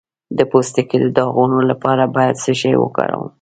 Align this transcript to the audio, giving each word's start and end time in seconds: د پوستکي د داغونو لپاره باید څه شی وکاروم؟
د 0.37 0.39
پوستکي 0.51 0.97
د 1.01 1.05
داغونو 1.17 1.59
لپاره 1.69 2.03
باید 2.15 2.35
څه 2.43 2.51
شی 2.59 2.73
وکاروم؟ 2.79 3.27